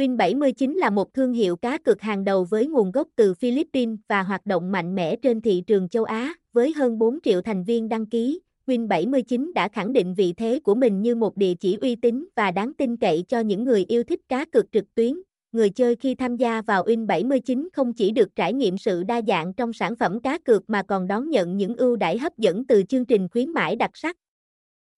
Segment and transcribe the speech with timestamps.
[0.00, 4.22] Win79 là một thương hiệu cá cược hàng đầu với nguồn gốc từ Philippines và
[4.22, 7.88] hoạt động mạnh mẽ trên thị trường châu Á, với hơn 4 triệu thành viên
[7.88, 8.40] đăng ký.
[8.66, 12.50] Win79 đã khẳng định vị thế của mình như một địa chỉ uy tín và
[12.50, 15.20] đáng tin cậy cho những người yêu thích cá cược trực tuyến.
[15.52, 19.54] Người chơi khi tham gia vào Win79 không chỉ được trải nghiệm sự đa dạng
[19.54, 22.82] trong sản phẩm cá cược mà còn đón nhận những ưu đãi hấp dẫn từ
[22.82, 24.16] chương trình khuyến mãi đặc sắc.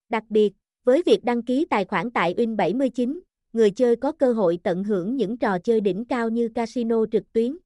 [0.09, 0.53] Đặc biệt,
[0.84, 3.21] với việc đăng ký tài khoản tại Win79,
[3.53, 7.32] người chơi có cơ hội tận hưởng những trò chơi đỉnh cao như casino trực
[7.32, 7.57] tuyến,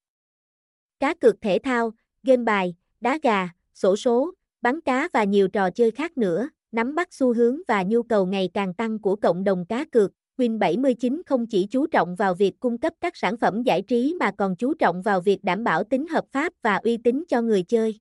[1.00, 1.92] cá cược thể thao,
[2.22, 6.94] game bài, đá gà, sổ số, bắn cá và nhiều trò chơi khác nữa, nắm
[6.94, 10.12] bắt xu hướng và nhu cầu ngày càng tăng của cộng đồng cá cược.
[10.38, 14.30] Win79 không chỉ chú trọng vào việc cung cấp các sản phẩm giải trí mà
[14.38, 17.62] còn chú trọng vào việc đảm bảo tính hợp pháp và uy tín cho người
[17.62, 17.98] chơi.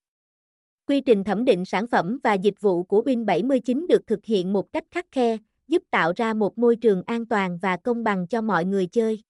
[0.88, 4.74] Quy trình thẩm định sản phẩm và dịch vụ của Win79 được thực hiện một
[4.74, 8.42] cách khắc khe, giúp tạo ra một môi trường an toàn và công bằng cho
[8.42, 9.24] mọi người chơi.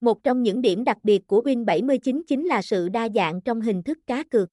[0.00, 3.82] Một trong những điểm đặc biệt của Win79 chính là sự đa dạng trong hình
[3.82, 4.48] thức cá cược.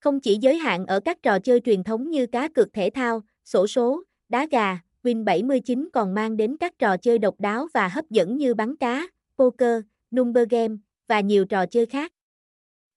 [0.00, 3.22] Không chỉ giới hạn ở các trò chơi truyền thống như cá cược thể thao,
[3.44, 8.10] sổ số, đá gà, Win79 còn mang đến các trò chơi độc đáo và hấp
[8.10, 9.06] dẫn như bắn cá,
[9.38, 10.74] poker, number game
[11.08, 12.12] và nhiều trò chơi khác.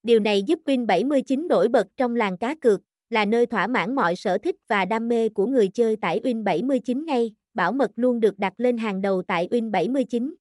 [0.04, 4.16] Điều này giúp Win79 nổi bật trong làng cá cược, là nơi thỏa mãn mọi
[4.16, 8.40] sở thích và đam mê của người chơi tại Win79 ngay, bảo mật luôn được
[8.40, 10.34] đặt lên hàng đầu tại Win79.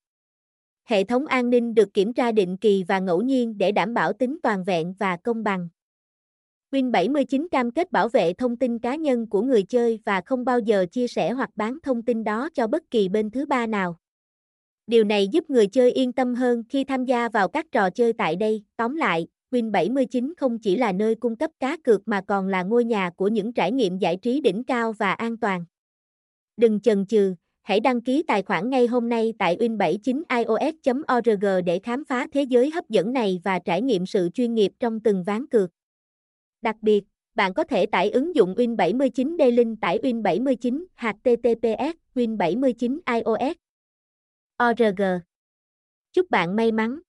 [0.84, 4.12] Hệ thống an ninh được kiểm tra định kỳ và ngẫu nhiên để đảm bảo
[4.12, 5.68] tính toàn vẹn và công bằng.
[6.70, 10.58] Win79 cam kết bảo vệ thông tin cá nhân của người chơi và không bao
[10.58, 13.96] giờ chia sẻ hoặc bán thông tin đó cho bất kỳ bên thứ ba nào.
[14.86, 18.12] Điều này giúp người chơi yên tâm hơn khi tham gia vào các trò chơi
[18.12, 18.64] tại đây.
[18.76, 22.84] Tóm lại, Win79 không chỉ là nơi cung cấp cá cược mà còn là ngôi
[22.84, 25.64] nhà của những trải nghiệm giải trí đỉnh cao và an toàn.
[26.56, 32.04] Đừng chần chừ, hãy đăng ký tài khoản ngay hôm nay tại win79ios.org để khám
[32.04, 35.46] phá thế giới hấp dẫn này và trải nghiệm sự chuyên nghiệp trong từng ván
[35.46, 35.70] cược.
[36.62, 43.56] Đặc biệt, bạn có thể tải ứng dụng Win79 D-Link tải Win79 HTTPS Win79 iOS.
[44.62, 45.02] ORG.
[46.12, 47.00] Chúc bạn may mắn!